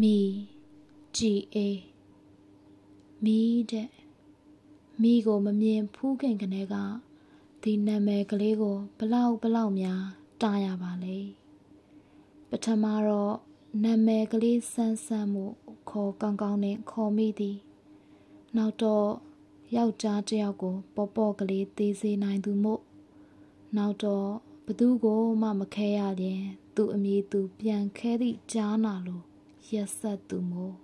[0.00, 0.18] မီ
[1.16, 1.80] ကြည်အေး
[3.24, 3.38] မီ
[3.70, 3.90] တဲ့
[5.02, 6.74] မိကိုမမြင်ဖူးခင်ကလေးက
[7.62, 10.02] ဒီနာမည်ကလေးကိုဘလောက်ဘလောက်များ
[10.40, 11.18] တားရပါလေ
[12.48, 13.34] ပထမတော့
[13.84, 15.44] နာမည်ကလေးဆန်းဆန်းမှု
[15.90, 17.58] ခေါ်ကောင်းကောင်းနဲ့ခေါ်မိသည်
[18.56, 19.08] နောက်တော့
[19.76, 22.82] ယောက်ျားတစ်ယောက်ကိုပေါ်ပေါ်ကလေးသေးစေနိုင်သူမို့
[23.76, 24.28] နောက်တော့
[24.66, 26.42] ဘသူကိုမှမခဲရရင်
[26.74, 29.22] သူအမည်သူပြန်ခဲသည့်ကြားနာလို
[29.70, 30.74] ရက်ဆက်သူမို့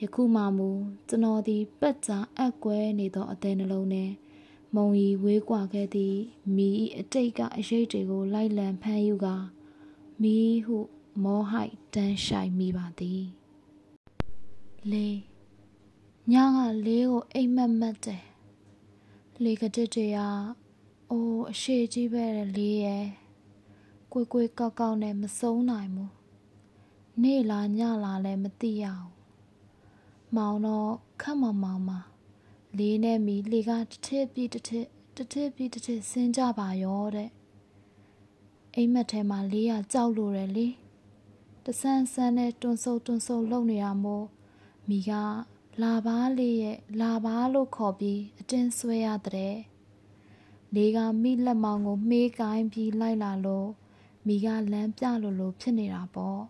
[0.00, 0.68] ယခုမှမူ
[1.08, 4.10] ကျွန်တော်သည်ပက်ကြအက်ကွဲနေသောအသေးနှလုံးနဲ့
[4.74, 6.18] မုံရီဝေးကွာခဲ့သည့်
[6.56, 9.36] မိအတိတ်ကအရေးတွေကိုလိုက်လံဖမ်းယူကာ
[10.22, 10.36] မိ
[10.66, 10.78] ဟု
[11.22, 13.24] မောဟိုက်တန်းရှိုင်မိပါသည်
[14.90, 15.18] လေး
[16.32, 18.24] ညကလေးကိုအိမ်မက်မက်တယ်
[19.42, 20.16] လေကတစ်တရ
[21.10, 22.24] အိုးအရှိကြီးပဲ
[22.56, 23.06] လေးရဲ့
[24.12, 26.25] ကိုကိုကောက်ကောက်နဲ့မဆုံးနိုင်ဘူး
[27.22, 29.10] နေ့လားညလားလည်းမသိရဘူး
[30.36, 32.00] မောင်တော့ခက်မမောင်မှာ
[32.78, 34.86] လေးနဲ့မီလေကတစ်ထစ်ပြီးတစ်ထစ်
[35.16, 37.30] တစ်ထစ်ပြီးတစ်ထစ်ဆင်းကြပါရောတဲ့
[38.74, 40.66] အိမ်မက်ထဲမှာလေးရကြောက်လို့တယ်လေ
[41.64, 44.26] တဆန်းဆန်းနဲ့တွန်းဆုပ်တွန်းဆုပ်လုံနေရမို့
[44.88, 45.12] မိက
[45.82, 49.56] လာပါလေးရဲ့လာပါလို့ခေါ်ပြီးအတင်းဆွဲရတဲ့
[50.74, 53.68] လေးကမိလက်မောင်ကိုမေးကိုင်းပြီးလိုက်လာလို့
[54.26, 56.40] မိကလမ်းပြလို့လို့ဖြစ်နေတာပေါ့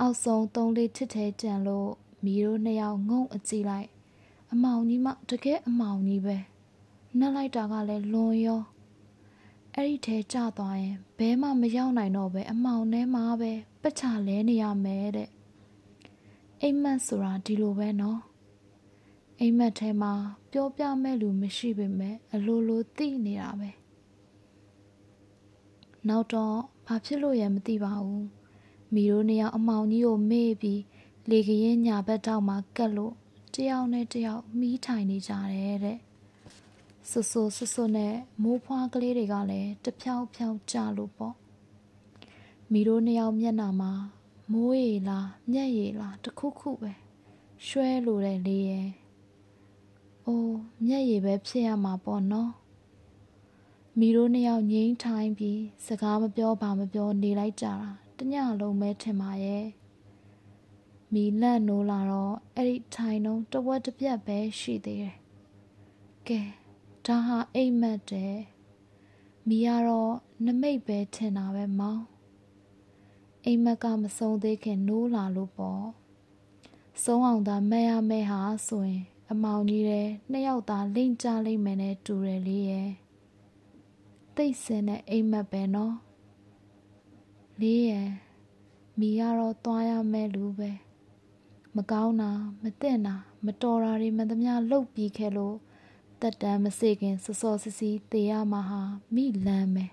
[0.00, 1.90] အောက်ဆုံးသုံးလေးထစ်ထဲကြံလို့
[2.24, 3.88] မိတို့နှစ်ယောက်ငုံအကြည့်လိုက်
[4.52, 6.36] အမောင်ကြီးမှတကယ်အမောင်ကြီးပဲ
[7.18, 8.62] နှက်လိုက်တာကလည်းလွန်ရော
[9.74, 15.28] အဲ့ဒီထဲကျသွားရင်ဘဲမှမရောက်နိုင်တော့ပဲအမောင်ထဲမှာပဲပက်ချလဲနေရမယ်တဲ့
[16.62, 18.20] အိမ်မက်ဆိုတာဒီလိုပဲနော်
[19.40, 20.12] အိမ်မက်ထဲမှာ
[20.50, 23.70] ပြောပြမဲ့လူမရှိပေမဲ့အလိုလိုသိနေတာပဲ
[26.08, 26.56] နောက်တော့
[26.86, 28.41] ဘာဖြစ်လို့ရမသိပါဘူး
[28.94, 30.82] မိတို့နှစ်ယောက်အမောင်ကြီးကိုမေ့ပြီး
[31.30, 33.14] လေကရင်ညာဘက်တောက်မှာကက်လို့
[33.54, 35.98] တယောက်နဲ့တယောက်မီးထိုင်နေကြတယ်တဲ့
[37.10, 41.34] ဆူဆူဆူဆူနဲ့မိုးဖွားကလေးတွေကလည်းတဖြောင်းဖြောင်းကြလို့ပေါ့
[42.72, 43.92] မိတို့နှစ်ယောက်မျက်နှာမှာ
[44.52, 46.92] မိုးရီလားမျက်ရီလားတခုခုပဲ
[47.66, 48.88] ရွှဲလိုတဲ့လေးရဲ့
[50.26, 52.52] အိုးမျက်ရည်ပဲဖြစ်ရမှာပေါ့နော်
[53.98, 59.66] မိတို့နှစ်ယောက်ငိမ့်ထိုင်းပြီးစကားမပြောဘာမပြောနေလိုက်ကြတာ တညလုံးပဲထင်ပါရဲ့
[61.12, 65.16] မီလန့်နိုးလာတော့အဲ့ဒီထိုင်လုံးတဝက်တစ်ပြက်ပဲရှိသေးတယ်
[66.28, 66.40] ကဲ
[67.06, 68.36] ဒါဟာအိမ်မက်တယ်
[69.48, 72.02] မီကတော့နမိတ်ပဲထင်တာပဲမောင်
[73.44, 75.84] အိမ်မက်ကမဆုံးသေးခင်နိုးလာလို့ပေါ့
[77.02, 82.90] ဆုံးအောင်သာမဲ့ရမဲ့ဟာဆိုရင် အမောင်ကြီးတဲ့နှစ်ယောက်သားလိမ့်ကြလိမ့်မယ်နဲ့တူတယ်လေးရဲ့
[84.36, 85.94] သိစင်တဲ့အိမ်မက်ပဲနော်
[87.62, 88.10] လေးရဲ့
[88.98, 90.70] မိကတော့သွားရမယ်လူပဲ
[91.76, 92.30] မကောင်းတာ
[92.62, 93.14] မသင့်တာ
[93.44, 95.56] မတော်တာတွေမှန်သမျှလှုပ်ပြီးခဲ့လို့
[96.20, 98.82] တက်တမ်းမစေခင်စောစောစီစီတေရမှာဟာ
[99.14, 99.92] မိလန်းမယ်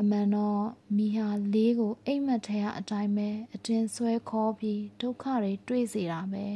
[0.00, 0.64] အမှန်တော့
[0.96, 6.46] မိဟာလေးကိုအိမ်မက်ထဲအတိုင်းပဲအတင်းဆွဲခေါ်ပြီးဒုက္ခတွေတွေ့စေတာပဲ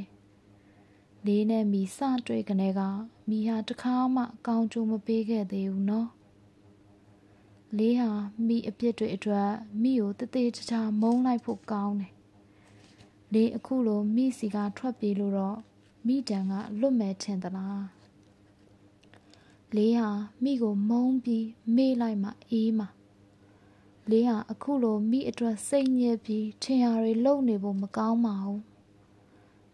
[1.26, 2.80] လေးနဲ့မိစတွေ့ကနေက
[3.28, 6.08] မိဟာတခါမှအကောင်းကျိုးမပေးခဲ့သေးဘူးနော်
[7.78, 8.10] လေးဟာ
[8.46, 9.50] မိအပြစ်တွေအတွက်
[9.82, 12.12] မိကိုတသေးချာမုန်းလိုက်ဖို့ကောင်းတယ်
[13.32, 15.58] လေးအခုလိုမိစီကထွက်ပြေးလို့တော့
[16.06, 17.84] မိတန်ကလွတ်မဲ့ထင်သလား
[19.76, 20.10] လေးဟာ
[20.42, 22.86] မိကိုမုန်းပြီးမေ့လိုက်မှအေးမှ
[24.10, 28.62] လေးဟာအခုလိုမိအတွက်စိတ်ညစ်ပြီးထင်ရတွေလုံနေဖို့မကောင်းပါဘူး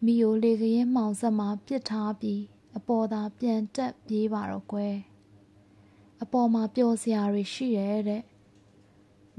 [0.04, 2.40] မိကိုလေကရင်မှောင်ဆက်မှာပစ်ထားပြီး
[2.76, 4.94] အပေါ်သာပြန်တက်ပြေးပါတော့ကွယ်
[6.22, 8.22] အပေါ်မှာပျော်စရာတွေရှိရဲ့တဲ့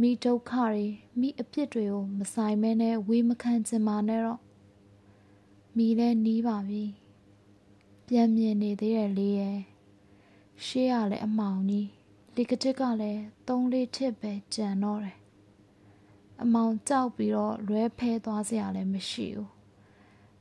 [0.02, 0.86] မိဒုက္ခတွေ
[1.20, 4.42] မိအပြစ်တွေကိုမဆိုင်မဲနဲ့ဝေးမခံချင်ပါနဲ့တော့
[5.78, 6.84] မိလည်းနီးပါပြီ
[8.08, 9.60] ပြန်မြင်နေသေးတယ်လေးရဲ့
[10.66, 11.90] ရှေးရလဲအမောင်ကြီး
[12.36, 15.18] လေကတစ်ကလည်းသုံးလေးထစ်ပဲကြံတော့တယ်
[16.42, 19.52] အမောင်ကြောက်ပြီးတော့လွဲဖဲသွားစရာလည်းမရှိဘူး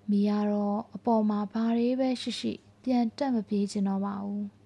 [0.09, 2.53] မိကတော့အပေါ်မှာဘာတွေပဲရှိရှိ
[2.85, 4.62] ပြန်တက်မပြေးချင်တော့ပါဘူး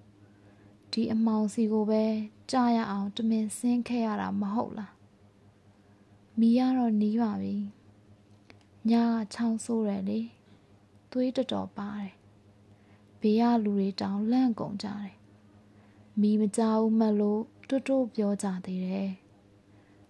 [0.92, 2.04] ဒီအမောင်စီကိုပဲ
[2.52, 4.94] ကြားရအောင်တမင်ဆင်းခဲ့ရတာမဟုတ်လား
[6.40, 7.56] မိကတော့နီးပါပြီ
[8.90, 10.20] ညကချောင်းဆိုးတယ်လေ
[11.12, 12.14] သွေးတော်တော်ပါတယ်
[13.22, 15.16] ဘေးကလူတွေတောင်လန့်ကုန်ကြတယ်
[16.22, 19.12] မိမကြောက်မှလို့တွတ်တွတ်ပြောကြသေးတယ်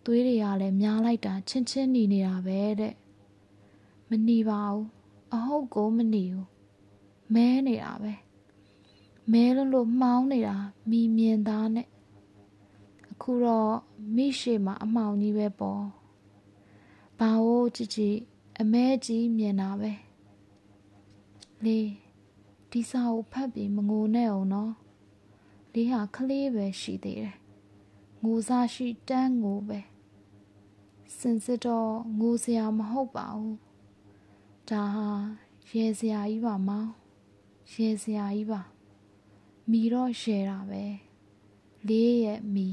[0.06, 2.96] သွေးတွေကလည်းများလိုက်တာချင်းချင်းหนีနေတာပဲတဲ့
[4.10, 4.86] မหนีပါဘူး
[5.34, 6.48] အဟုတ်ကိုမหนีဘူး
[7.34, 8.14] မဲနေတာပဲ
[9.33, 10.57] မဲလို့လို့မှောင်းနေတာ
[10.91, 11.89] မိမြင်သားနဲ့
[13.13, 13.75] အခုတော့
[14.15, 15.83] မိရှိမှာအမှောင်ကြီးပဲပေါ့
[17.19, 18.19] ဘာလို့ကိုကြည့်ကြည့်
[18.61, 19.93] အမဲကြီးမြင်တာပဲ
[21.65, 21.89] လေး
[22.71, 24.73] ဒီစာကိုဖတ်ပြီးမငိုနဲ့အောင်နော်
[25.73, 27.37] လေးဟာကလေးပဲရှိသေးတယ်
[28.23, 29.81] ငိုစားရှိတန်းငိုပဲ
[31.19, 33.59] စင်စစ်တော့ငိုစရာမဟုတ်ပါဘူး
[34.71, 35.09] ဒါဟာ
[35.71, 36.91] ရဲစရာကြီးပါမောင်
[37.73, 38.63] ရဲစရာကြီးပါ
[39.73, 40.85] မီတော့ရဲတာပဲ
[41.89, 42.69] လေးရဲ့မီ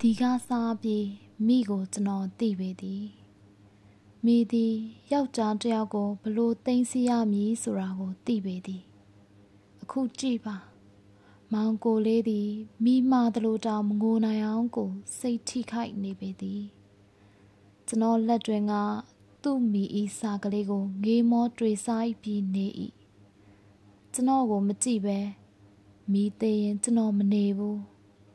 [0.00, 1.08] ဒီကစားပြီး
[1.46, 3.04] မိကိုကျွန်တော်သိပေသည်
[4.24, 4.74] မိသည်
[5.12, 8.82] ယောက်ျားတစ်ယောက်ကိုဘလို့သိမ်းစီရမည်ဆိုတာကိုသိပေသည်
[9.82, 10.56] အခုကြည့်ပါ
[11.52, 12.48] မောင်ကိုလေးသည်
[12.84, 16.62] မိမသလိုတောင်မငိုနိုင်အောင်ကို စိတ်ထိခိုက်နေပေသည်
[17.86, 18.74] ကျွန်တော်လက်တွင်က
[19.42, 22.68] သူ့မိဤစာကလေးကိုငေးမောတွေ့စားပြီးနေ၏
[24.14, 25.18] ကျွန်တော်ကိုမကြည့်ပဲ
[26.12, 27.80] မိသေးရင်ကျွန်တော်မနေဘူး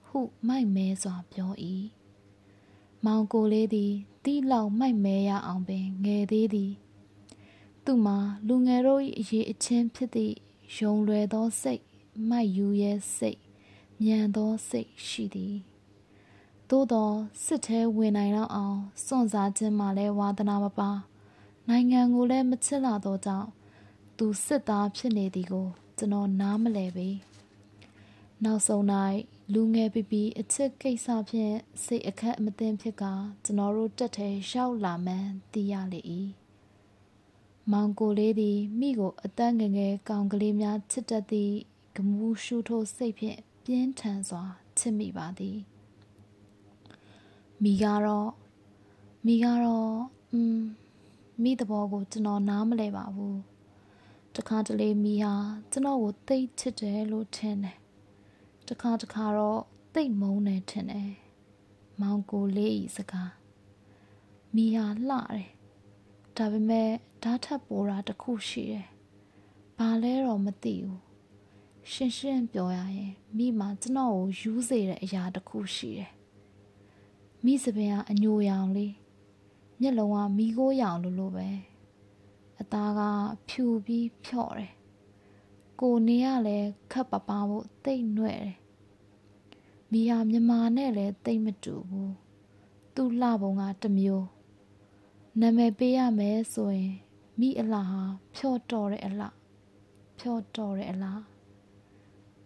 [0.07, 1.51] ဟုမိုက်မဲစွာပြော၏
[3.05, 3.93] မောင်ကိုလေးသည်
[4.23, 6.73] တီးလောက်မိုက်မဲရအောင်ပင်ငယ်သေးသည်
[7.85, 8.17] သူမှာ
[8.47, 10.35] လူငယ်တို့၏အရေးအချင်းဖြစ်သည့်
[10.77, 11.83] ယုံလွယ်သောစိတ်
[12.29, 13.39] မိုက်ယူရဲ့စိတ်
[14.05, 15.55] ညံသောစိတ်ရှိသည်
[16.69, 17.11] သို့သော
[17.45, 20.91] စစ်ထဲဝင်နိုင်တော့အောင်စွန့်စားခြင်းမှလည်းဝါသနာမပါ
[21.69, 23.49] နိုင်ငံကိုလည်းမချစ်လာတော့ကြောင့်
[24.17, 25.67] သူစစ်သားဖြစ်နေသည်ကို
[25.97, 27.09] ကျွန်တော်နားမလည်ပေ
[28.43, 28.83] နောက်ဆုံး၌
[29.53, 33.03] လူငယ်ပီပီအချစ်ကိစ္စဖြင့်စိတ်အခက်အမသိဖြစ်က
[33.43, 36.01] ကျွန်တော်တို့တက်ထဲရောက်လာမှန်းသိရလေ၏
[37.71, 41.55] မောင်ကိုလေးသည်မိကိုအတန်းငငယ်ကောင်ကလေးများချစ်တတ်သည့်
[41.95, 44.43] ဂမူးရှုထိုးစိတ်ဖြင့်ပြင်းထန်စွာ
[44.77, 45.57] ချစ်မိပါသည်
[47.63, 48.31] မိကတော့
[49.25, 49.95] မိကတော့
[50.33, 50.59] อืม
[51.43, 53.54] မိသဘောကိုကျွန်တော်နားမလဲပါဘူး
[54.37, 55.33] တခါတလေမိဟာ
[55.71, 57.77] ကျွန်တော်ကိုသိချစ်တယ်လို့ထင်တယ်
[58.67, 59.61] တခါတခါတော့
[59.93, 61.11] သိမုန်းတယ်ထင်တယ်
[62.01, 63.31] မောင်ကိုလေးဤစကား
[64.55, 65.49] မိဟာလှတယ်
[66.37, 66.89] ဒါပေမဲ့
[67.23, 68.87] ဓာတ်ထပ်ပေါ်တာတခုရှိတယ်
[69.77, 71.01] ဘာလဲတော့မသိဘူး
[71.91, 76.11] ရှင်းရှင်းပြောရရင်မိမှာကျွန်တော်ကိုယူးစေတဲ့အရာတစ်ခုရှိတယ်
[77.43, 78.93] မိစပင်ကအညိုရောင်လေး
[79.81, 81.47] မျက်လုံးကမိခိုးရောင်လိုလိုပဲ
[82.59, 83.01] အသားက
[83.49, 84.73] ဖြူပြီးဖြော့တယ်
[85.81, 86.57] ကိုနေရလဲ
[86.91, 88.55] ခက်ပပဖို့တိတ်နှဲ့တယ်
[89.91, 92.13] မိဟာမြမာနဲ့လည်းတိတ်မတူဘူး
[92.95, 94.27] သူ့လှပုံကတမျိုး
[95.39, 96.93] နာမည်ပေးရမယ်ဆိုရင်
[97.39, 98.03] မိအလားဟာ
[98.35, 99.35] ဖြော့တော်တဲ့အလား
[100.19, 101.21] ဖြော့တော်တဲ့အလား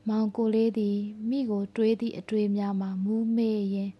[0.08, 0.98] မောင်ကိုလေးသည်
[1.30, 3.92] မိကိုတွေးသည့်အတွေ့များမှာမူးမေ့ရင်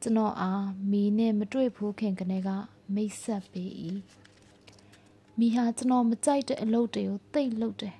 [0.00, 2.48] ကျွန်တော်အားမိနဲ့မတွေ့ဘူးခင်ကနေက
[2.94, 3.70] မိတ်ဆက်ပေး၏
[5.40, 7.96] မိဟာကျွန်တော်မကြိုက်တဲ့အလုပ်တွေကိုတိတ်လုပ်တယ်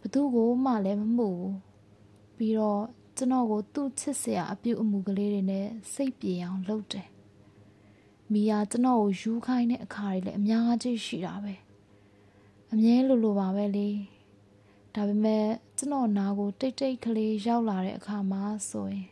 [0.00, 1.56] ဘသူကိုမှလည်းမမှုဘူး
[2.36, 2.82] ပြီးတော့
[3.16, 7.08] ကျွန်တော်ကိုသူ့ချစ်စရာအပြုတ်အမူကလေးတွေနဲ့စိတ်ပြေအောင်လုပ်တယ်
[8.32, 11.54] မိယာကျွန်တော်ကိုယူခိုင်းတဲ့အခါတွေလည်းအများကြီးရှိတာပဲ
[12.72, 13.88] အမြဲလိုလိုပါပဲလေ
[14.94, 15.44] ဒါပေမဲ့
[15.78, 19.08] ကျွန်တော်နာကိုတိတ်တိတ်ကလေးရောက်လာတဲ့အခါမှာဆိုရင်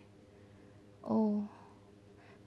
[1.08, 1.40] အိုး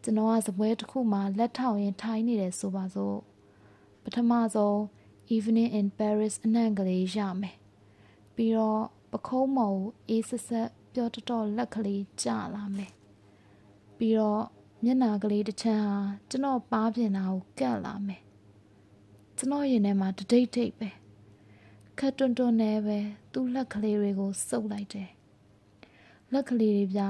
[0.03, 3.17] ကျွန်တော်ကစပွဲတစ်ခုမှာလက်ထောက်ရင်ထိုင်းနေတယ်ဆိုပါစို့
[4.03, 4.79] ပထမဆုံး
[5.35, 7.57] evening in paris အနှံ့ကလေးရမယ်
[8.35, 9.79] ပြီးတော့ပခုံးမော်
[10.09, 12.93] အေးဆက်ဆက်ပြောတတော်လက်ကလေးကျလာမယ်
[13.97, 14.43] ပြီးတော့
[14.83, 15.99] မျက်နာကလေးတစ်ချမ်းဟာ
[16.29, 18.21] ကျွန်တော်ပါးပြင်တာကိုကတ်လာမယ်
[19.37, 20.89] ကျွန်တော်ရင်ထဲမှာတဒိတ်ဒိတ်ပဲ
[21.99, 22.99] ခက်တွန်းတွန်းနဲ့ပဲ
[23.33, 25.09] သူ့လက်ကလေးတွေကိုစုပ်လိုက်တယ်
[26.33, 27.01] လက်ကလေးတွေပြ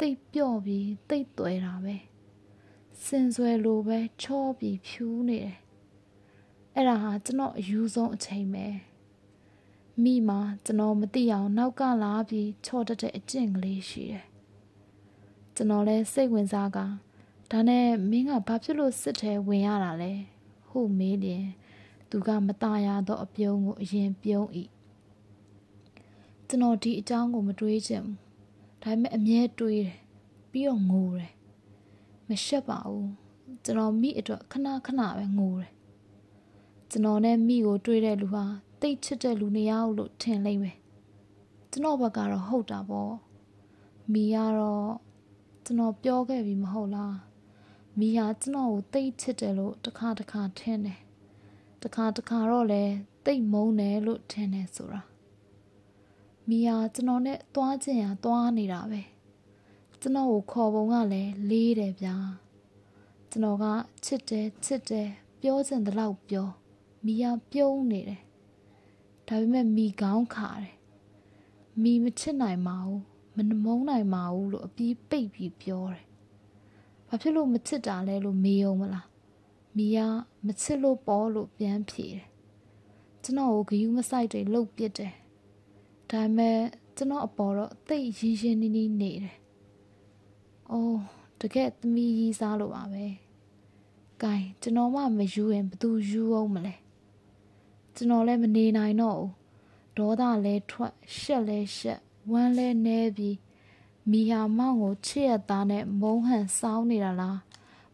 [0.00, 1.96] တိတ်ပြော့ပြီးတိတ်သွဲတာပဲ
[3.04, 5.58] စင်ဆွဲလိုပဲချောပြီးဖြူးနေတယ်
[6.75, 8.65] အဲ့ဒါဟာကျွန်တော်အယူဆုံးအချိန်ပဲ
[10.03, 14.25] မိမှာကျွန်တော်မသိအောင်နောက်ကလာပြီးချော့တတ်တဲ့အကျင့်ကလေးရှိတယ်
[15.55, 16.77] ကျွန်တော်လည်းစိတ်ဝင်စားက
[17.51, 20.13] ဒါနဲ့မင်းကဘာဖြစ်လို့စစ်ထဲဝင်ရတာလဲ
[20.67, 21.45] ဟုမေးတယ်
[22.09, 24.47] သူကမตายရသောအပြုံးကိုအရင်ပြုံး၏
[26.47, 28.17] ကျွန်တော်ဒီအကြောင်းကိုမတွေးချင်ဘူး
[28.83, 29.99] ဒါပေမဲ့အမြဲတွေးတယ်
[30.51, 31.31] ပြီးတော့ငိုတယ်
[32.27, 33.11] မရှက်ပါဘူး
[33.63, 35.71] ကျွန်တော်မိအတွက်ခဏခဏပဲငိုတယ်
[36.94, 38.44] ကျွန်တော်နဲ့မိကိုတွေးတဲ့လူဟာ
[38.80, 40.76] တိတ်ချစ်တဲ့လူနေရာလို့ထင်လိမ့်မယ်
[41.70, 43.14] ကျွန်တော်ဘက်ကတော့ဟုတ်တာပေါ့
[44.12, 44.90] မိကတော့
[45.64, 47.16] ကျွန်တော်ပြောခဲ့ပြီမဟုတ်လား
[47.98, 51.00] မိဟာကျွန်တော်ကိုတိတ်ချစ်တယ်လို့တခါတခါထင်တယ်
[51.82, 52.84] တခါတခါတော့လဲ
[53.24, 55.02] တိတ်မုန်းတယ်လို့ထင်တယ်ဆိုတာ
[56.48, 59.02] မိဟာကျွန်တော်နဲ့သွားခြင်းရသွားနေတာပဲ
[60.00, 62.16] ကျွန်တော်ကိုခေါ်ပုံကလည်းလေးတယ်ဗျာ
[63.30, 63.64] ကျွန်တော်က
[64.04, 65.08] ချစ်တယ်ချစ်တယ်
[65.40, 66.48] ပြောချင်တဲ့လောက်ပြော
[67.04, 68.22] မိဟာပြုံးနေတယ်
[69.28, 70.76] ဒါပေမဲ့မိကောင်းခါတယ်
[71.82, 73.02] မိမချစ်နိုင်ပါဘူး
[73.36, 76.04] မနှမုန်းနိုင်ပါဘူးလို့အပြီးပိတ်ပြီးပြောတယ်
[77.08, 79.06] ဘာဖြစ်လို့မချစ်တာလဲလို့မေးအောင်မလား
[79.76, 79.98] မီက
[80.46, 82.26] မချစ်လို့ပေါ်လို့ပြန်ဖြေတယ်
[83.22, 85.12] ကျွန်တော်ကိုဂယူးမဆိုင်တွေလှုပ်ပစ်တယ်
[86.10, 86.58] ဒါပေမဲ့
[86.96, 89.36] ကျွန်တော်အပေါ်တော့သိရင်းရင်းနီးနီးနေတယ်
[90.70, 91.00] အိုး
[91.40, 93.06] တကယ်သမီးကြီးစားလို့ပါပဲ။
[94.22, 96.74] ကဲကျွန်တော်မှမယူရင်ဘသူယူအောင်မလဲ။
[97.96, 99.30] ကျွန်တော်လည်းမနေနိုင်တော့ဘူး။
[99.96, 103.36] ဒေါသလဲထွက်ရှက်လဲရှက်ဝမ်းလဲနဲပြီး
[104.10, 107.38] မီဟာမောင်ကိုချစ်ရသားနဲ့မုံဟန်စောင်းနေတာလား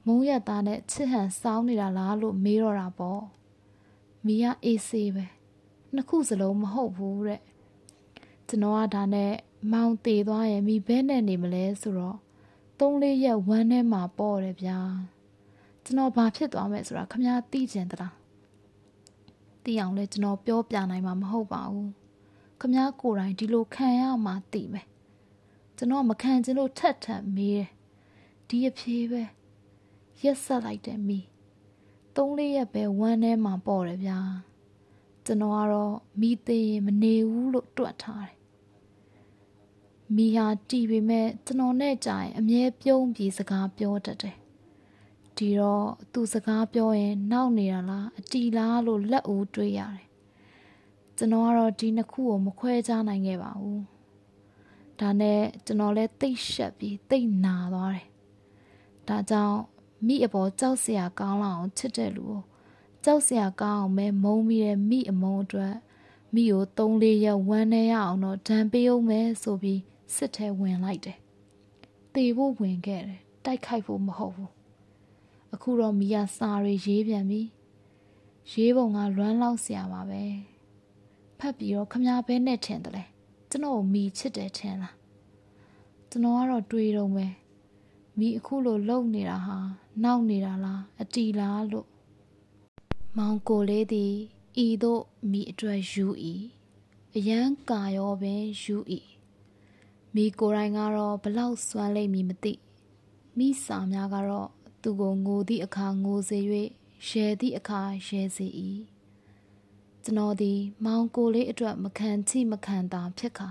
[0.06, 3.22] မုံရသားနဲ့ချစ်ဟန်စောင်းနေတာလားလို့မေးတော့တာပေါ့။
[4.26, 5.24] မီကအေးဆေးပဲ။
[5.94, 7.42] နှစ်ခုစလုံးမဟုတ်ဘူးတဲ့။
[8.48, 9.32] ကျွန်တော်ကဒါနဲ့
[9.72, 12.18] မောင်တည်သွားရင်မိဘဲနဲ့နေမလဲဆိုတော့
[12.78, 14.78] သုံးလေးရက်ဝမ်းထဲမှာပေါ့တယ်ဗျာ
[15.84, 18.17] ကျွန်တော်ဘာဖြစ်သွားမယ်ဆိုတာခမများသိကျင်သလား
[19.68, 21.90] သိအောင်လဲကျွန်တော်ပြောပြနိုင်မှာမဟုတ်ပါဘူး
[22.60, 24.86] ခမများကိုယ်တိုင်ဒီလိုခံရမှသိမယ်
[25.76, 27.68] ကျွန်တော်မခံချင်လို့ထက်ထက်မေးတယ်
[28.48, 29.22] ဒီအဖြေပဲ
[30.22, 31.18] ရက်ဆက်လိုက်တယ်မီ
[32.16, 34.18] သုံးလေးရက်ပဲဝမ်းထဲမှာပေါ့တယ်ဗျာ
[35.26, 38.36] ကျွန်တော်ကတော့မိသေးရင်မနေဘူးလို့တွက်ထားတယ်
[40.16, 44.36] မိဟာတီပေမဲ့ကျွန်တော်နဲ့ကြာရင်အမြဲပြုံးပြီးစကားပြောတတ်တယ်။
[45.38, 50.06] ဒီတော့သူစကားပြောရင်နောက်နေတာလားအတီလားလို့လက်ဦးတွေးရတယ်။
[51.16, 53.80] ကျွန်တော်ကတော့ဒီနှစ်ခုကိုမခွဲခြားနိုင်ခဲ့ပါဘူး။
[55.00, 58.06] ဒါနဲ့ကျွန်တော်လည်းသိရှက်ပြီးသိနာသွားတယ်။
[59.08, 59.58] ဒါကြောင့်
[60.06, 62.40] မိအပေါ်ကြောက်စရာကောင်းလောက်အောင်ချစ်တဲ့လူကို
[63.04, 65.74] ကြောက်စရာကောင်းအောင်ပဲမုံပြီးတဲ့မိအမုံအတွက်
[66.34, 69.80] မိကို၃၄ရက်ဝမ်းနေရအောင်တော့ဒဏ်ပေးအောင်မယ်ဆိုပြီး
[70.14, 71.18] စစ်ထဲဝင်လိုက်တယ်။
[72.14, 74.50] တေဖို့ဝင်ခဲ့တယ်။တိုက်ခိုက်ဖို့မဟုတ်ဘူး။
[75.54, 77.42] အခုတော့မီယာစာရီရေးပြန်ပြီ။
[78.52, 80.22] ရေးပုံကလွမ်းလောက်စရာပါပဲ။
[81.38, 83.04] ဖတ်ပြီးတော့ခမားဘဲနဲ့ထင်တယ်လေ။
[83.50, 84.94] ကျွန်တော်ကိုမီချစ်တယ်ထင်လား။
[86.10, 87.34] ကျွန်တော်ကတော့တွေးတော့မယ်။
[88.18, 89.58] မီအခုလိုလုံနေတာဟာ
[90.04, 91.88] နောက်နေတာလားအတီလားလို့
[93.16, 94.14] မောင်ကိုလေးသည်
[94.64, 96.06] ဤသို့မိအတွက်ယူ၏
[97.16, 97.40] အယံ
[97.70, 98.76] ကာရောပင်ယူ၏
[100.14, 102.52] မိကိုယ်တိုင်ကတော့ဘလောက်စွမ်းလိမ့်မည်မသိ
[103.38, 104.48] မိစာများကတော့
[104.82, 106.38] သူကိုငိုသည့်အခါငိုစေ၍
[107.08, 108.46] ရဲသည့်အခါရဲစေ၏
[110.04, 113.48] ကျွန်တော်သည် မောင်ကိုလေးအတွက်မခံချိမခံတာဖြစ်ခါ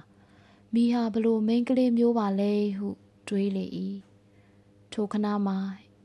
[0.74, 2.88] မိဟာဘလို့မိန်းကလေးမျိုးပါလဲဟု
[3.28, 3.66] တွေးလေ၏
[4.92, 5.58] ထိုခဏမှာ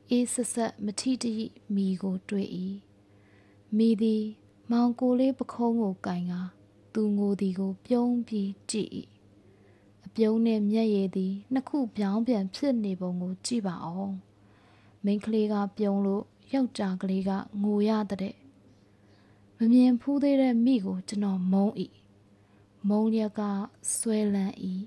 [0.09, 2.49] အေးဆက်ဆက်မထီတည်းမိကိုတွေး၏
[3.77, 4.23] မိသည်
[4.71, 6.33] မောင်ကိုလေးပခုံးကိုကင်က
[6.93, 8.91] သူငိုသည်ကို ပြုံးပြီးကြည့်၏
[10.15, 14.15] ပြုံးနဲ့မျက်ရည်သည်နှစ်ခုပြောင်းပြန်ဖြစ်နေပုံကိုကြည့်ပါအောင်
[15.05, 17.31] မိန်းကလေးကပြုံးလို့ယောက်ျားကလေးက
[17.61, 18.35] ငိုရတဲ့
[19.57, 21.73] မမြင်ဖူးသေးတဲ့မိကိုကျွန်တော်မုန်း၏
[22.89, 23.41] မုန်းရက်က
[23.95, 24.55] ဆွဲလန်း၏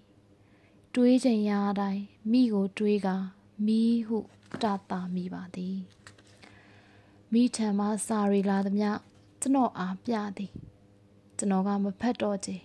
[0.94, 3.08] တွေးချိန်ရတိုင်းမိကိုတွေးက
[3.66, 4.18] မီးဟု
[4.62, 5.78] တာတာမိပါသည်
[7.32, 8.90] မိထံမှစာရီလာသမျှ
[9.40, 10.52] ကျွန်တော်အားပြသည်
[11.38, 12.56] ကျွန်တော်ကမဖတ်တော့ချေ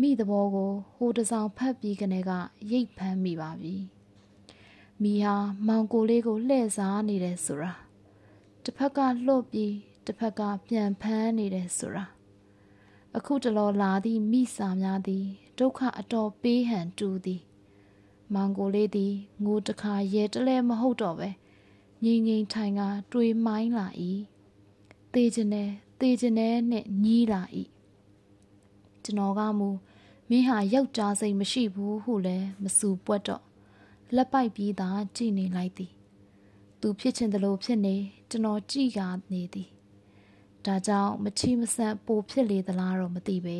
[0.00, 2.30] မိသဘောကိုဟိုတဆောင်ဖတ်ပြီးကနေက
[2.70, 3.74] ရိတ်ဖမ်းမိပါပြီ
[5.02, 5.34] မိဟာ
[5.66, 7.72] မောင်ကိုလေးကိုလှည့်စားနေတယ်ဆိုတာ
[8.64, 9.74] တစ်ဖက်ကလှုပ်ပြီး
[10.06, 12.04] တစ်ဖက်ကပြန်ဖမ်းနေတယ်ဆိုတာ
[13.16, 15.26] အခုတလောလာသည့်မိစာများသည်
[15.58, 17.42] ဒုက္ခအတော်ပေးဟန်တူသည်
[18.34, 19.12] မောင်ကိုလေးသည်
[19.44, 21.28] ငိုတခါရဲတလဲမဟုတ်တော့ပဲ
[22.04, 22.80] ငိမ့်ငိမ့်ထိုင်က
[23.12, 23.86] တွေးမိုင်းလာ၏
[25.12, 25.70] တေးကျင်တယ်
[26.00, 27.42] တေးကျင်တယ်နဲ့ညီးလာ၏
[29.02, 29.68] ကျွန်တော်ကမူ
[30.28, 33.42] မင်းဟာယောက်ျားစိတ်မရှိဘူးဟုလည်းမစူပွက်တော့
[34.16, 35.92] လက်ပိုက်ပြီးသာကြည်နေလိုက်သည်
[36.80, 37.96] သူဖြစ်ချင်တယ်လို့ဖြစ်နေ
[38.30, 39.00] ကျွန်တော်ကြည်က
[39.32, 39.68] နေသည်
[40.64, 43.58] ဒါကြောင့်မချီမဆန့်ပိုဖြစ်လေသလားတော့မသိပဲ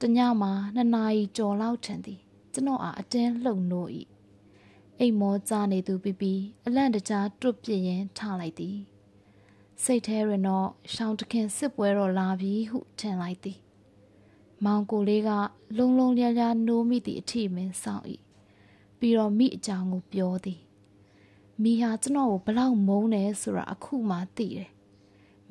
[0.00, 2.20] တညမှာနှစ်နာရီကြော်လောက်ထန်သည်
[2.52, 3.88] ကျွန်တော်အားအတင်းလှုပ်နိုး၏
[4.98, 8.78] အိမ်မောကြားနေသူပြပြီးအလန့်တကြားတွတ်ပြင်းရင်ထားလိုက်သည်
[9.84, 13.58] စိတ်ထဲတွင်တော့ရှောင်းတခင်စစ်ပွဲတော့လာပြီဟုထင်လိုက်သည်
[14.64, 15.30] မောင်ကိုလေးက
[15.76, 18.04] လုံလုံလျားလျားနိုးမိသည့်အထိမင်းဆောင်၏
[18.98, 20.60] ပြီးတော့မိအကြောင်းကိုပြောသည်
[21.62, 24.70] မိဟာကျွန်တော်ကိုဘလောက်မုန်းတယ်ဆိုတာအခုမှသိတယ်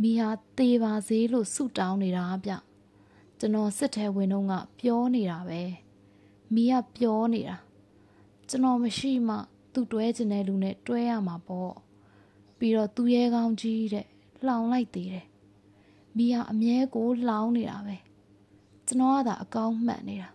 [0.01, 2.51] မိဟာသေပါစေလို့ဆုတောင်းနေတာဗျ
[3.39, 5.61] ကျွန်တော်စစ်ထဲဝင်တော့ကပြောနေတာပဲ
[6.53, 7.57] မိကပြောနေတာ
[8.49, 9.35] ကျွန်တော်မရှိမှ
[9.73, 11.73] သူ့တွဲကျင်တဲ့လူနဲ့တွဲရမှာပေါ့
[12.57, 14.05] ပြီးတော့သူရဲကောင်းကြီးတဲ့
[14.45, 15.27] လှောင်လိုက်သေးတယ်
[16.17, 17.97] မိဟာအမြဲကိုလှောင်နေတာပဲ
[18.87, 20.29] ကျွန်တော်ကသာအကောင်းမှတ်နေတာ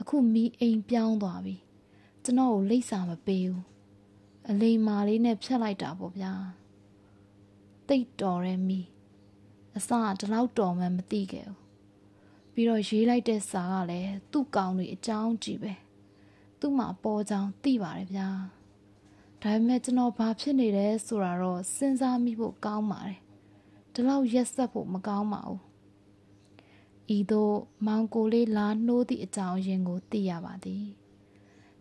[0.00, 1.56] အခုမီးအိမ်ပြောင်းသွားပြီ
[2.28, 3.64] ကျွန်တော်ကိုလိပ်စာမပေးဘူး
[4.50, 6.32] အလိမ်မာလေးနဲ့ဖြတ်လိုက်တာပေါ့ဗျာ
[7.88, 8.86] တိတ်တော်ရဲမီး
[9.76, 11.60] အစကဒီလောက်တော်မှမသိခဲ့ဘူး
[12.52, 15.72] ပြီးတော့ရေးလိုက်တဲ့စာကလည်းသူ့ကောင်တွေအကြောင်းကြည့်ပဲ
[16.60, 18.28] သူ့မှာပေါ်ကြောင်သိပါတယ်ဗျာ
[19.42, 23.20] ဒါပေမဲ့ကျွန်တော်ဘာဖြစ်နေလဲဆိုတာတော့စဉ်းစားမိဖို့ကောင်းပါတယ်
[23.92, 25.62] ဒီလောက်ရက်ဆက်ဖို့မကောင်းပါဘူး
[27.16, 27.56] ဤသို့
[27.86, 30.86] မောင်ကိုလေးလာနှိုးသည့်အကြောင်းရင်းကိုသိရပါသည်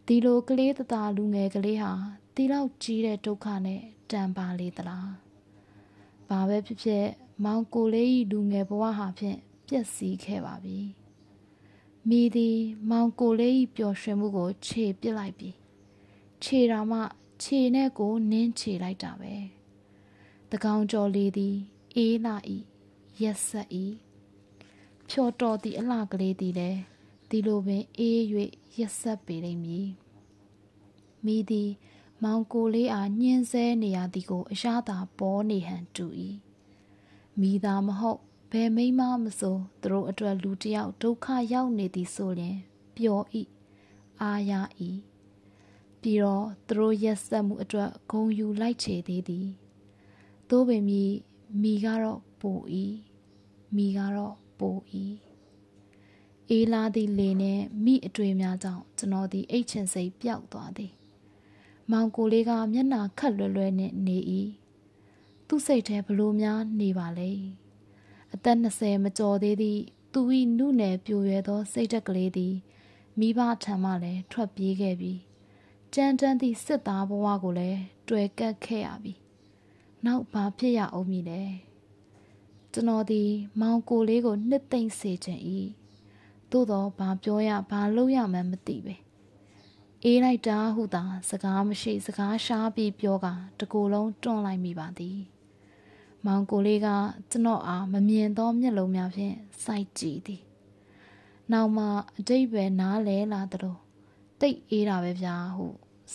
[0.10, 1.92] ဒီလိုကလေးတသားလူငယ်ကလေးဟာ
[2.36, 5.12] ဒီလောက်ကြီးတဲ့ဒုက္ခနဲ့တန်ပါလေသလား
[6.30, 7.06] ဘာပဲဖြစ်ဖြစ်
[7.44, 9.38] မောင်ကိုလေးဤလူငယ်ဘဝဟာဖြင့်
[9.68, 10.80] ပျက်စီးခဲ့ပါပြီ
[12.10, 12.58] မိသည်
[12.90, 15.50] မောင်ကိုလေးဤပျော်ရွှင်မှုကိုခြေပစ်လိုက်ပြီ
[16.44, 17.00] ခြေတော်မှ
[17.44, 19.34] ခြေနဲ့ကိုနင်းခြေလိုက်တာပဲ
[20.52, 21.56] တကောင်ကျော်လေးသည်
[21.96, 22.58] အေးလာဤ
[23.22, 23.86] ရက်ဆက်ဤ
[25.10, 26.82] ဖြော်တော်သည့်အလှကလေးသည်လည်း
[27.30, 28.20] ဒီလိုပင်အေး၍
[28.78, 29.90] ရက်ဆက်ပေလိမ့်မည်
[31.26, 31.70] မိသည်
[32.24, 36.06] မောင်ကိုလေးအားညှင်းဆဲနေရသည်ကို အရသာပေါ်နေဟန်တူ၏
[37.40, 42.58] မိသာမဟုတ်ဘယ်မိမမဆိုသူတို့အတွက်လူတယောက်ဒုက္ခရောက်နေသည်ဆိုရင်
[42.96, 43.26] ပျော်၏
[44.22, 44.52] အာရ၏
[46.02, 49.48] ပြီးတော့သူတို့ရက်ဆက်မှုအတွက်ဂုံယူလိုက်ချေသေးသည်
[50.50, 51.04] သို့ပင်မိ
[51.62, 52.60] မိကတော့ပို၏
[53.76, 54.78] မိကတော့ပို၏
[56.50, 60.92] အေးလာသည့်လေနှင့်မိအတွေ့များကြောင့်ကျွန်တော်သည်အိတ်ချင်စိတ်ပျောက်သွားသည်
[61.92, 64.18] မောင်ကိုလေးကမျက်နှာခက်လွယ်လွယ်နဲ့နေ၏
[65.48, 67.32] သူ့စိတ်ထဲဘလို့များနေပါလဲ
[68.34, 69.82] အသက်20မကျော်သေးသည့်
[70.14, 70.22] သူ၏
[70.58, 72.54] နုနယ်ပြိုရွယ်သော စိတ်ဓာတ်ကလေးသည်
[73.20, 75.20] မိဘထံမှလည်းထွက်ပြေးခဲ့ပြီး
[75.94, 79.14] ကြမ်းတမ်းသည့်စစ်သားဘဝကိုလည်းတွေ့ကပ်ခဲ့ရပြီ
[80.06, 81.44] နောက်ဘာဖြစ်ရအောင်မည်လဲ
[82.74, 83.24] ကျွန်တော်ဒီ
[83.62, 85.60] မောင်ကိုလေးကိုနှစ်သိမ့်စေခြင်းဤ
[86.52, 88.96] သို့တော့ဘာပြောရဘာလုပ်ရမှန်းမသိပဲ
[90.04, 93.28] အေးလိုက်တာဟုသာစကားမရှိစကားရှားပြီးပြောက
[93.60, 95.20] တကူလုံးတွန့်လိုက်မိပါသည်
[96.26, 96.88] မောင်ကိုလေးက
[97.32, 100.42] ကျွန်တော်အားမမြင်သောမျက်လုံးများဖြင့်စိုက်ကြည့်သည်
[101.52, 101.86] နောက်မှ
[102.18, 103.78] အတိတ်ပဲနားလဲလာသလို
[104.42, 105.66] တိတ်အေးတာပဲဗျာဟု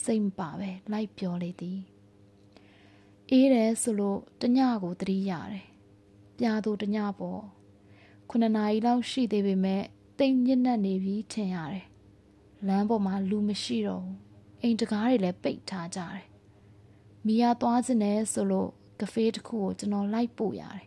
[0.02, 1.80] စိတ်မပါပဲလိုက်ပြောလေသည်
[3.30, 5.66] အေးတယ်ဆိုလို့တညကိုတတိရတယ်
[6.38, 7.42] ပြာသူတညပေါ့
[8.30, 9.82] ခုနှစ်နာရီလောက်ရှိသေးပေမဲ့
[10.24, 11.86] တိတ်ညစ်နေနေပြီထင်ရတယ်
[12.66, 14.18] လမ်းပေါ်မှာလူမရှိတော့ဘူး
[14.60, 16.24] အိမ်တကားတွေလည်းပိတ်ထားကြတယ်
[17.26, 20.86] မီယာသွားခြင်းနဲ့ဆိုလို့ကဖေးတစ်ခုကိုကျွန်တော်လိုက်ပို့ရတယ်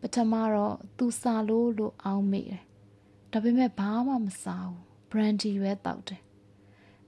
[0.00, 2.62] ပထမတော့သူစာလို့လို့အောင်းမိတယ်
[3.32, 6.22] ဒါပေမဲ့ဘာမှမစားဘူးဘရန်ဒီပဲတောက်တယ်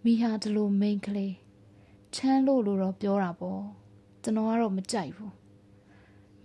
[0.04, 1.34] မိဟာဒီလိုမိန်ကလေး
[2.14, 3.62] ချမ်းလို့လို့တော့ပြောတာပေါ့
[4.22, 5.34] ကျွန်တော်ကတော့မကြိုက်ဘူး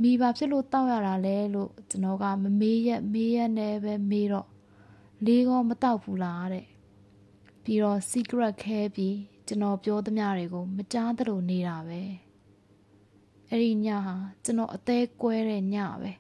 [0.02, 4.51] မိဘာဖြစ်လို့တောက်ရတာလဲလို့ကျွန်တော်ကမမေးရက်မေးရက်နဲ့ပဲမေးတော့
[5.26, 6.68] လေးကောမတောက်ဘူးလားတဲ့
[7.64, 12.02] ပြီးတော့ secret ခဲပြီးကျွန်တော်ပြောသမျှတွေကိုမကြားသလိုနေတာပဲ
[13.50, 16.12] အဲ့ဒီညဟာကျွန်တော်အသေးကွဲတဲ့ညပဲ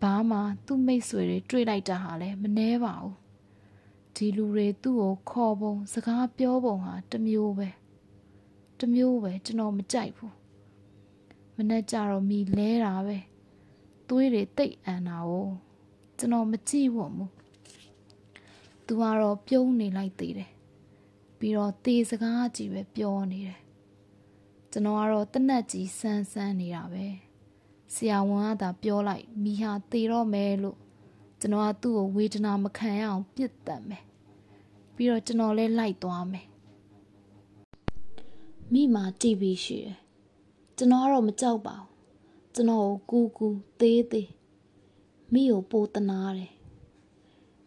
[0.00, 3.16] ဘာမှသူ့မိတ်ဆွေတွေတွေ့လိုက်တာဟာလည်းမနှဲပါဘူး
[4.14, 7.68] ဒီလူတွေသူ့ကိုခေါ်ပုံစကားပြောပုံဟာတမျိုးပဲ
[8.80, 10.34] တမျိုးပဲကျွန်တော်မကြိုက်ဘူး
[11.56, 13.18] မနဲ့ကြတော့မိလဲတာပဲ
[14.08, 15.48] သွေးတွေတိတ်အန်တာကို
[16.18, 17.37] ကျွန်တော်မကြည့်ဝတ်ဘူး
[18.88, 20.50] သူကတော့ပြုံးနေလိုက်သေးတယ်
[21.38, 23.60] ပြီးတော့တေစကားကြီးပဲပြောနေတယ်
[24.72, 27.06] ကျွန်တော်ကတော့တနက်ကြီးဆန်းဆန်းနေတာပဲ
[27.94, 30.78] ဆရာဝန်ကသာပြောလိုက်မိဟာတေတော့မယ်လို့
[31.40, 34.04] ကျွန်တော်ကသူ့ကိုဝေဒနာမခံရအောင်ပြစ်တတ်မယ်
[34.94, 36.46] ပြီးတော့ကျွန်တော်လည်းလိုက်သွားမယ်
[38.72, 39.96] မိမာတီဗီရှိတယ်
[40.76, 41.88] ကျွန်တော်ကတော့မကြောက်ပါဘူး
[42.54, 43.46] ကျွန်တော်ကိုကူကူ
[43.80, 44.30] သေးသေး
[45.32, 46.52] မိကိုပိုတနာတယ်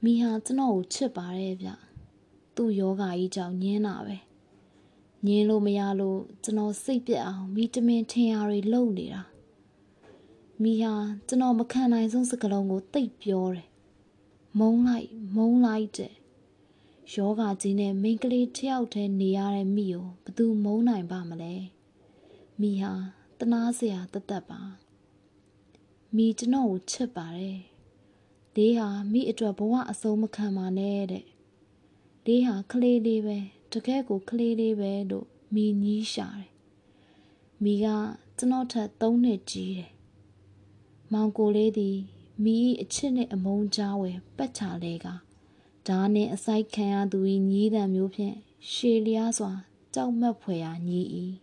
[0.04, 1.70] မိဟာကျွန်တော်ကိုချစ်ပါတယ်ဗျ
[2.56, 4.18] သူ့ယောဂါကြီးကြောင့်ညင်းတာပဲ
[5.26, 9.22] ညင်းလို့မရလို့ကျွန်တော်စိတ်ပြက်အောင်မိတမင်ထင်ရတွေလုံနေတာ
[10.62, 10.94] မိဟာ
[11.28, 13.68] ကျွန်တော်မခံနိုင်ဆုံးစကလုံးကိုတိတ်ပြောတယ်
[14.60, 16.14] မုံလိုက်မုံလိုက်တဲ့
[17.14, 21.56] ယောဂကြီးနဲ့မိန်းကလေးတယောက်တည်းနေရတဲ့မိကိုဘသူမုံနိုင်ပါမလဲ
[22.62, 22.94] မိဟာ
[23.40, 24.62] တနာစရာတသက်ပါ
[26.16, 27.58] မိကျွန်တော်ကိုချစ်ပါတယ်
[28.56, 31.26] လေးဟာမိအတွက်ဘဝအဆုံးမခံပါနဲ့တဲ့
[32.26, 33.38] လေးဟာကလေးလေးပဲ
[33.72, 36.52] တကယ်ကိုကလေးလေးပဲလို့မိညီးရှာတယ်
[37.64, 37.88] မိက
[38.38, 39.92] ကျွန်တော်ထက်၃နှစ်ကြီးတယ်
[41.12, 41.98] မောင်ကိုလေးသည်
[42.44, 45.08] မိအချစ်နဲ့အမုန်းကြားဝယ်ပတ်ချလဲက
[45.88, 47.20] ဓာနှင့်အစိုက်ခံရသူ၏
[47.52, 48.36] ညီးတံမျိုးဖြင့်
[48.72, 49.52] ရှေလျားစွာ
[49.94, 51.02] ကြောက်မက်ဖွယ်ရာညီ၏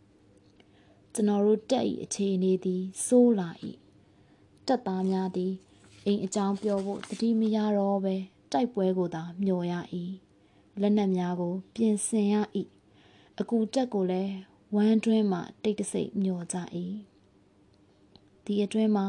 [1.14, 3.50] ကျွန်တော်တို့တက်၏အခြေအနေသည်စိုးလာ၏
[4.66, 5.54] တက်သားများသည်
[6.08, 8.14] အိမ်အကြောင်းပြောဖို့တတိမရတော့ပဲ
[8.52, 9.74] တိုက်ပွဲကိုသာမျှော်ရ၏
[10.80, 12.34] လက်နက်များကို ပြင်ဆင်ရ၏
[13.40, 14.34] အကူတက်ကိုလည်း
[14.74, 16.56] ဝမ်းတွင်းမှတိတ်တဆိတ်မျှော်ကြ၏
[18.44, 19.06] ဒီအတွင်းမှာ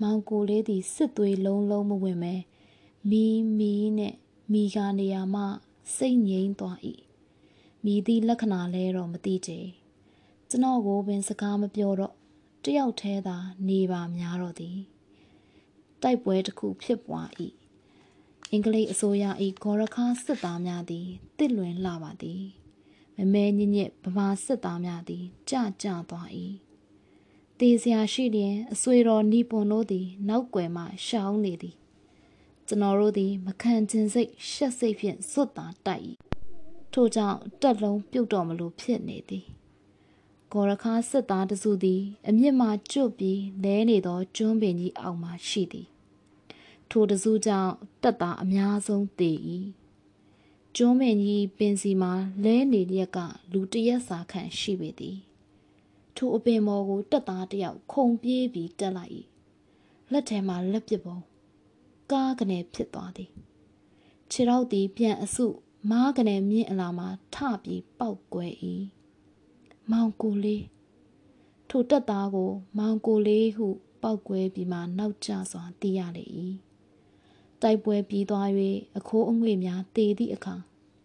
[0.00, 2.34] မောင်ကိုလေးသည်စစ်သွေးလုံးလုံးမဝင်ပဲ
[3.10, 4.14] မီးမီးနဲ့
[4.52, 5.42] မိကနေရာမှ
[5.96, 6.78] စိတ်ငြိမ်းသွား၏
[7.84, 9.50] မိသည့်လက္ခဏာလဲတော့မသိကြ
[10.50, 12.14] ကျွန်တော်ကိုပင်စကားမပြောတော့
[12.64, 13.36] တယောက်တည်းသာ
[13.68, 14.93] နေပါများတော့သည်
[16.04, 17.28] တိုက်ပွဲတစ်ခုဖြစ်ပွား၏
[18.50, 19.24] အင်္ဂလိပ်အစိုးရ၏
[19.62, 21.06] ဂေါ်ရခါစစ်သားများသည်
[21.38, 22.42] တစ်လွင်လာပါသည်
[23.16, 26.28] မမဲညညစ်ဗမာစစ်သားများသည်ကြကြသွား၏
[27.58, 31.76] တေးစရာရှိလျင်အဆွေတော်နီပွန်တို့သည် နောက်ွယ်မှရှောင်းနေသည်
[32.66, 36.04] ကျွန်တော်တို့သည် မခံခြင်းစိတ်ရှက်စိတ်ဖြင့်စွတ်သာတိုက်၏
[36.92, 39.46] ထို့ကြောင့်တက်လုံးပြုတ်တော်မလို့ဖြစ်နေသည်
[40.52, 45.88] ဂေါ်ရခါစစ်သားတစုသည် အမြင့်မှကျွတ်ပြီးလဲနေသောကျွန်းပင်ကြီးအောက်မှရှိသည်
[46.90, 49.32] ထိုတစုကြောင့်တက်သားအများဆုံးသေ၏
[50.76, 52.12] ကျွန်းပင်ကြီးပင်စီမှာ
[52.44, 53.18] လဲနေလျက်က
[53.52, 55.18] လူတရက်စာခန့်ရှိပေသည်
[56.16, 59.12] ထိုအပင်မော်ကိုတက်သားတယောက်ခုံပြေးပြီးတက်လိုက်၏
[60.12, 61.18] လက်ထဲမှာလက်ပစ်ပုံ
[62.10, 63.30] ကားကနေဖြစ်သွားသည်
[64.30, 65.46] ခြေထောက်သည်ပြန်အစု
[65.90, 68.52] မားကနေမြင့်အလာမှာထပြီးပောက်ကွယ်၏
[69.90, 70.64] မောင်ကိုလေး
[71.68, 73.68] ထိုတက်သားကို မောင်ကိုလေးဟု
[74.02, 76.24] ပောက်ကွဲပြီးမှနောက်ကျစွာသိရလေ၏
[77.64, 78.48] တိုက်ပွဲပြီးသွား၍
[78.98, 80.54] အခိုးအငွေ့များတေသည့်အခါ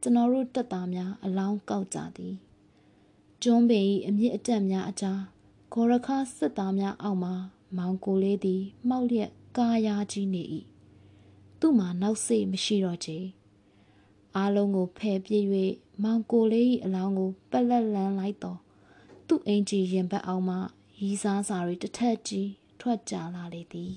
[0.01, 2.35] ကျွန်တော်တို့တက်သားများအလောင်းကောက်ကြသည်
[3.43, 5.21] ကျွန်းပင်၏အမြင့်အတက်များအကြား
[5.73, 7.31] ဂေါ်ရခါစစ်သားများအောက်မှ
[7.77, 10.43] မောင်ကိုလေးသည်မှောက်လျက်ကားရာကြီးနေ၏
[11.59, 13.17] သူ့မှာနောက်စိတ်မရှိတော့ချေ
[14.35, 15.45] အားလုံးကိုဖယ်ပြစ်၍
[16.03, 18.59] မောင်ကိုလေး၏အလောင်းကိုပက်လက်လန်းလိုက်တော့
[19.27, 20.57] သူ့အင်ကြီးရင်ဘတ်အောင်မှ
[20.99, 23.93] ရီးစားစာတွေတစ်ထက်ကြီးထွက်ကြလာလေသည်